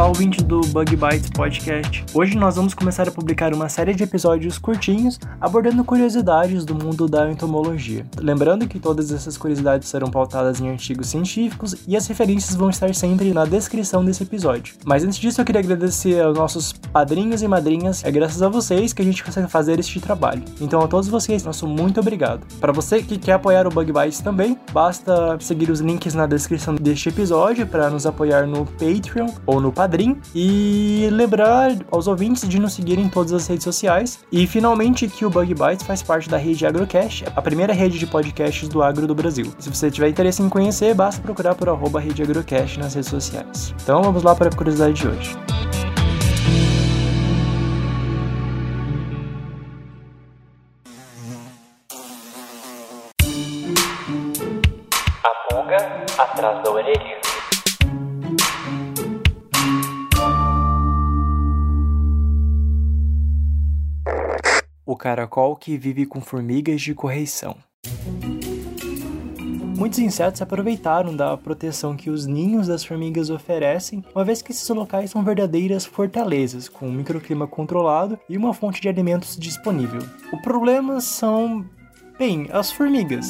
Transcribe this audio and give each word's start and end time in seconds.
Olá, 0.00 0.08
ouvinte 0.08 0.42
do 0.42 0.62
Bug 0.62 0.96
Bites 0.96 1.28
Podcast. 1.28 2.06
Hoje 2.14 2.34
nós 2.34 2.56
vamos 2.56 2.72
começar 2.72 3.06
a 3.06 3.10
publicar 3.10 3.52
uma 3.52 3.68
série 3.68 3.92
de 3.92 4.02
episódios 4.02 4.56
curtinhos 4.56 5.20
abordando 5.38 5.84
curiosidades 5.84 6.64
do 6.64 6.74
mundo 6.74 7.06
da 7.06 7.30
entomologia. 7.30 8.06
Lembrando 8.18 8.66
que 8.66 8.80
todas 8.80 9.12
essas 9.12 9.36
curiosidades 9.36 9.90
serão 9.90 10.10
pautadas 10.10 10.58
em 10.58 10.70
artigos 10.70 11.08
científicos 11.08 11.76
e 11.86 11.98
as 11.98 12.06
referências 12.06 12.56
vão 12.56 12.70
estar 12.70 12.94
sempre 12.94 13.34
na 13.34 13.44
descrição 13.44 14.02
desse 14.02 14.22
episódio. 14.22 14.74
Mas 14.86 15.04
antes 15.04 15.18
disso, 15.18 15.38
eu 15.38 15.44
queria 15.44 15.60
agradecer 15.60 16.18
aos 16.22 16.34
nossos 16.34 16.72
padrinhos 16.72 17.42
e 17.42 17.46
madrinhas. 17.46 18.02
É 18.02 18.10
graças 18.10 18.40
a 18.40 18.48
vocês 18.48 18.94
que 18.94 19.02
a 19.02 19.04
gente 19.04 19.22
consegue 19.22 19.48
fazer 19.48 19.78
este 19.78 20.00
trabalho. 20.00 20.42
Então, 20.62 20.80
a 20.80 20.88
todos 20.88 21.08
vocês, 21.08 21.44
nosso 21.44 21.66
muito 21.66 22.00
obrigado. 22.00 22.46
Para 22.58 22.72
você 22.72 23.02
que 23.02 23.18
quer 23.18 23.34
apoiar 23.34 23.66
o 23.66 23.70
Bug 23.70 23.92
Bites 23.92 24.20
também, 24.20 24.58
basta 24.72 25.36
seguir 25.40 25.70
os 25.70 25.80
links 25.80 26.14
na 26.14 26.26
descrição 26.26 26.74
deste 26.74 27.10
episódio 27.10 27.66
para 27.66 27.90
nos 27.90 28.06
apoiar 28.06 28.46
no 28.46 28.64
Patreon 28.64 29.28
ou 29.44 29.60
no 29.60 29.70
Padrim 29.70 29.89
e 30.34 31.08
lembrar 31.10 31.72
aos 31.90 32.06
ouvintes 32.06 32.48
de 32.48 32.58
nos 32.58 32.72
seguirem 32.74 33.06
em 33.06 33.08
todas 33.08 33.32
as 33.32 33.46
redes 33.46 33.64
sociais 33.64 34.20
e 34.30 34.46
finalmente 34.46 35.08
que 35.08 35.24
o 35.24 35.30
Bug 35.30 35.54
Bites 35.54 35.84
faz 35.86 36.02
parte 36.02 36.28
da 36.28 36.36
rede 36.36 36.66
Agrocast, 36.66 37.24
a 37.34 37.42
primeira 37.42 37.72
rede 37.72 37.98
de 37.98 38.06
podcasts 38.06 38.68
do 38.68 38.82
agro 38.82 39.06
do 39.06 39.14
Brasil. 39.14 39.52
Se 39.58 39.68
você 39.68 39.90
tiver 39.90 40.08
interesse 40.08 40.42
em 40.42 40.48
conhecer, 40.48 40.94
basta 40.94 41.20
procurar 41.20 41.54
por 41.54 41.68
arroba 41.68 42.00
rede 42.00 42.22
Agrocast 42.22 42.78
nas 42.78 42.94
redes 42.94 43.10
sociais. 43.10 43.74
Então 43.82 44.02
vamos 44.02 44.22
lá 44.22 44.34
para 44.34 44.48
a 44.48 44.52
curiosidade 44.52 44.94
de 44.94 45.08
hoje. 45.08 45.36
A 55.24 55.54
pulga 55.54 55.76
atrás 56.18 56.62
da 56.62 56.70
orelha. 56.70 57.29
O 64.90 64.96
caracol 64.96 65.54
que 65.54 65.76
vive 65.78 66.04
com 66.04 66.20
formigas 66.20 66.82
de 66.82 66.96
correição. 66.96 67.56
Muitos 69.78 70.00
insetos 70.00 70.42
aproveitaram 70.42 71.14
da 71.14 71.36
proteção 71.36 71.96
que 71.96 72.10
os 72.10 72.26
ninhos 72.26 72.66
das 72.66 72.84
formigas 72.84 73.30
oferecem, 73.30 74.04
uma 74.12 74.24
vez 74.24 74.42
que 74.42 74.50
esses 74.50 74.68
locais 74.68 75.12
são 75.12 75.22
verdadeiras 75.22 75.86
fortalezas, 75.86 76.68
com 76.68 76.88
um 76.88 76.92
microclima 76.92 77.46
controlado 77.46 78.18
e 78.28 78.36
uma 78.36 78.52
fonte 78.52 78.80
de 78.80 78.88
alimentos 78.88 79.36
disponível. 79.36 80.02
O 80.32 80.42
problema 80.42 81.00
são, 81.00 81.64
bem, 82.18 82.48
as 82.50 82.72
formigas. 82.72 83.28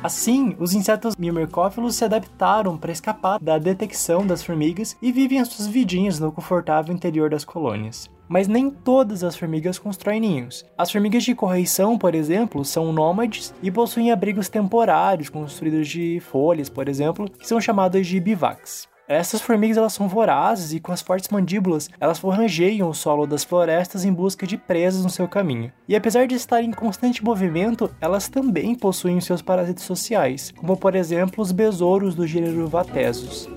Assim, 0.00 0.54
os 0.60 0.74
insetos 0.74 1.16
mimercófilos 1.16 1.96
se 1.96 2.04
adaptaram 2.04 2.78
para 2.78 2.92
escapar 2.92 3.40
da 3.40 3.58
detecção 3.58 4.24
das 4.24 4.44
formigas 4.44 4.96
e 5.02 5.10
vivem 5.10 5.40
as 5.40 5.48
suas 5.48 5.66
vidinhas 5.66 6.20
no 6.20 6.30
confortável 6.30 6.94
interior 6.94 7.28
das 7.28 7.44
colônias. 7.44 8.08
Mas 8.28 8.46
nem 8.46 8.70
todas 8.70 9.24
as 9.24 9.34
formigas 9.34 9.76
constroem 9.76 10.20
ninhos. 10.20 10.64
As 10.76 10.92
formigas 10.92 11.24
de 11.24 11.34
correição, 11.34 11.98
por 11.98 12.14
exemplo, 12.14 12.64
são 12.64 12.92
nômades 12.92 13.52
e 13.60 13.72
possuem 13.72 14.12
abrigos 14.12 14.48
temporários 14.48 15.30
construídos 15.30 15.88
de 15.88 16.20
folhas, 16.20 16.68
por 16.68 16.88
exemplo, 16.88 17.28
que 17.28 17.48
são 17.48 17.60
chamados 17.60 18.06
de 18.06 18.20
bivacs. 18.20 18.86
Essas 19.08 19.40
formigas 19.40 19.78
elas 19.78 19.94
são 19.94 20.06
vorazes 20.06 20.74
e 20.74 20.80
com 20.80 20.92
as 20.92 21.00
fortes 21.00 21.30
mandíbulas 21.30 21.88
elas 21.98 22.18
forrangeiam 22.18 22.90
o 22.90 22.94
solo 22.94 23.26
das 23.26 23.42
florestas 23.42 24.04
em 24.04 24.12
busca 24.12 24.46
de 24.46 24.58
presas 24.58 25.02
no 25.02 25.08
seu 25.08 25.26
caminho. 25.26 25.72
E 25.88 25.96
apesar 25.96 26.26
de 26.26 26.34
estarem 26.34 26.68
em 26.68 26.74
constante 26.74 27.24
movimento, 27.24 27.90
elas 28.02 28.28
também 28.28 28.74
possuem 28.74 29.18
seus 29.22 29.40
parasitas 29.40 29.84
sociais, 29.84 30.52
como 30.54 30.76
por 30.76 30.94
exemplo 30.94 31.42
os 31.42 31.52
besouros 31.52 32.14
do 32.14 32.26
gênero 32.26 32.68
Vatesus. 32.68 33.48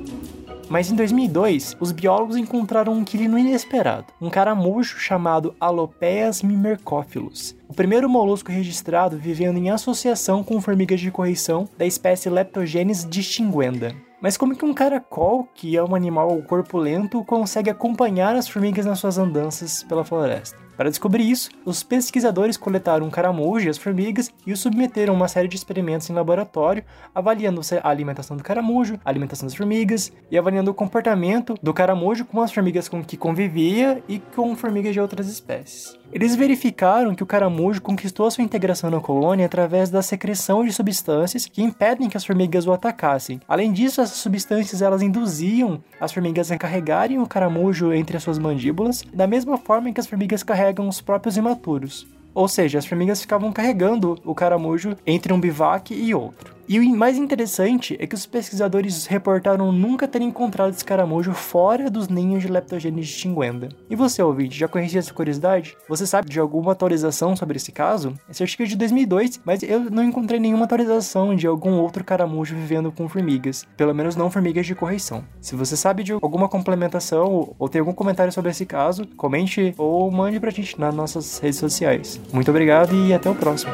Mas 0.69 0.89
em 0.89 0.95
2002, 0.95 1.75
os 1.81 1.91
biólogos 1.91 2.37
encontraram 2.37 2.93
um 2.93 3.01
inquilino 3.01 3.37
inesperado, 3.37 4.05
um 4.21 4.29
caramujo 4.29 4.97
chamado 4.99 5.53
Alopeas 5.59 6.41
mimercófilos, 6.41 7.53
o 7.67 7.73
primeiro 7.73 8.09
molusco 8.09 8.53
registrado 8.53 9.17
vivendo 9.17 9.57
em 9.57 9.69
associação 9.69 10.45
com 10.45 10.61
formigas 10.61 11.01
de 11.01 11.11
correição 11.11 11.67
da 11.77 11.85
espécie 11.85 12.29
Leptogenes 12.29 13.05
distinguenda. 13.05 13.93
Mas 14.21 14.37
como 14.37 14.55
que 14.55 14.63
um 14.63 14.71
caracol, 14.73 15.49
que 15.55 15.75
é 15.75 15.83
um 15.83 15.95
animal 15.95 16.39
corpulento, 16.43 17.23
consegue 17.25 17.71
acompanhar 17.71 18.35
as 18.35 18.47
formigas 18.47 18.85
nas 18.85 18.99
suas 18.99 19.17
andanças 19.17 19.81
pela 19.83 20.05
floresta? 20.05 20.59
Para 20.77 20.91
descobrir 20.91 21.29
isso, 21.29 21.49
os 21.65 21.81
pesquisadores 21.81 22.55
coletaram 22.55 23.05
um 23.05 23.09
caramujo 23.09 23.65
e 23.65 23.69
as 23.69 23.79
formigas 23.79 24.31
e 24.45 24.53
o 24.53 24.57
submeteram 24.57 25.13
a 25.13 25.17
uma 25.17 25.27
série 25.27 25.47
de 25.47 25.55
experimentos 25.55 26.07
em 26.09 26.13
laboratório, 26.13 26.83
avaliando 27.15 27.61
a 27.81 27.89
alimentação 27.89 28.37
do 28.37 28.43
caramujo, 28.43 28.99
a 29.03 29.09
alimentação 29.09 29.47
das 29.47 29.55
formigas 29.55 30.11
e 30.29 30.37
avaliando 30.37 30.69
o 30.69 30.75
comportamento 30.75 31.55
do 31.61 31.73
caramujo 31.73 32.23
com 32.23 32.41
as 32.41 32.51
formigas 32.51 32.87
com 32.87 33.03
que 33.03 33.17
convivia 33.17 34.03
e 34.07 34.19
com 34.19 34.55
formigas 34.55 34.93
de 34.93 34.99
outras 34.99 35.27
espécies. 35.27 36.00
Eles 36.13 36.35
verificaram 36.35 37.15
que 37.15 37.23
o 37.23 37.25
caramujo 37.25 37.81
conquistou 37.81 38.29
sua 38.29 38.43
integração 38.43 38.89
na 38.89 38.99
colônia 38.99 39.45
através 39.45 39.89
da 39.89 40.01
secreção 40.01 40.65
de 40.65 40.73
substâncias 40.73 41.45
que 41.45 41.63
impedem 41.63 42.09
que 42.09 42.17
as 42.17 42.25
formigas 42.25 42.67
o 42.67 42.73
atacassem. 42.73 43.39
Além 43.47 43.71
disso, 43.71 44.01
essas 44.01 44.17
substâncias 44.17 44.81
elas 44.81 45.01
induziam 45.01 45.81
as 46.01 46.11
formigas 46.11 46.51
a 46.51 46.57
carregarem 46.57 47.19
o 47.19 47.27
caramujo 47.27 47.93
entre 47.93 48.17
as 48.17 48.23
suas 48.23 48.37
mandíbulas, 48.37 49.05
da 49.13 49.25
mesma 49.25 49.57
forma 49.57 49.91
que 49.93 50.01
as 50.01 50.07
formigas 50.07 50.43
carregam 50.43 50.89
os 50.89 50.99
próprios 50.99 51.37
imaturos. 51.37 52.05
Ou 52.33 52.47
seja, 52.47 52.79
as 52.79 52.85
formigas 52.85 53.21
ficavam 53.21 53.51
carregando 53.51 54.17
o 54.25 54.35
caramujo 54.35 54.97
entre 55.05 55.31
um 55.31 55.39
bivac 55.39 55.93
e 55.93 56.13
outro. 56.13 56.55
E 56.71 56.79
o 56.79 56.95
mais 56.95 57.17
interessante 57.17 57.97
é 57.99 58.07
que 58.07 58.15
os 58.15 58.25
pesquisadores 58.25 59.05
reportaram 59.05 59.73
nunca 59.73 60.07
ter 60.07 60.21
encontrado 60.21 60.71
esse 60.71 60.85
caramujo 60.85 61.33
fora 61.33 61.89
dos 61.89 62.07
ninhos 62.07 62.43
de 62.43 62.47
Leptogenes 62.47 63.07
distinguenda. 63.07 63.67
E 63.89 63.95
você, 63.97 64.23
ouvinte, 64.23 64.57
já 64.57 64.69
conhecia 64.69 64.99
essa 64.99 65.13
curiosidade? 65.13 65.75
Você 65.89 66.07
sabe 66.07 66.29
de 66.29 66.39
alguma 66.39 66.71
atualização 66.71 67.35
sobre 67.35 67.57
esse 67.57 67.73
caso? 67.73 68.13
Esse 68.29 68.41
artigo 68.41 68.63
é 68.63 68.65
de 68.67 68.77
2002, 68.77 69.41
mas 69.43 69.61
eu 69.63 69.81
não 69.91 70.01
encontrei 70.01 70.39
nenhuma 70.39 70.63
atualização 70.63 71.35
de 71.35 71.45
algum 71.45 71.73
outro 71.73 72.05
caramujo 72.05 72.55
vivendo 72.55 72.89
com 72.89 73.09
formigas. 73.09 73.67
Pelo 73.75 73.93
menos 73.93 74.15
não 74.15 74.31
formigas 74.31 74.65
de 74.65 74.73
correição. 74.73 75.25
Se 75.41 75.57
você 75.57 75.75
sabe 75.75 76.03
de 76.05 76.13
alguma 76.13 76.47
complementação 76.47 77.53
ou 77.59 77.67
tem 77.67 77.79
algum 77.79 77.91
comentário 77.91 78.31
sobre 78.31 78.49
esse 78.49 78.65
caso, 78.65 79.05
comente 79.17 79.75
ou 79.77 80.09
mande 80.09 80.39
pra 80.39 80.51
gente 80.51 80.79
nas 80.79 80.95
nossas 80.95 81.37
redes 81.37 81.59
sociais. 81.59 82.17
Muito 82.31 82.49
obrigado 82.49 82.95
e 82.95 83.13
até 83.13 83.29
o 83.29 83.35
próximo. 83.35 83.73